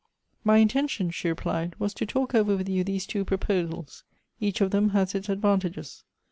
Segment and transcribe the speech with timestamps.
[0.43, 4.03] "My intention," she replied," was to talk over with you these two proposals—
[4.39, 6.01] each of them has its advan tages.